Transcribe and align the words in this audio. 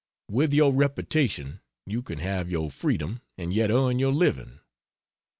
With 0.31 0.51
your 0.51 0.73
reputation 0.73 1.59
you 1.85 2.01
can 2.01 2.17
have 2.17 2.49
your 2.49 2.71
freedom 2.71 3.21
and 3.37 3.53
yet 3.53 3.69
earn 3.69 3.99
your 3.99 4.11
living. 4.11 4.53
2. 4.53 4.59